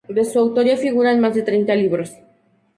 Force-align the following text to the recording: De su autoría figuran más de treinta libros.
De 0.09 0.25
su 0.25 0.39
autoría 0.39 0.77
figuran 0.77 1.19
más 1.19 1.35
de 1.35 1.43
treinta 1.43 1.75
libros. 1.75 2.13